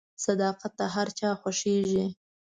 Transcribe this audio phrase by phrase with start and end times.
[0.25, 2.05] •صداقت د هر چا خوښیږي.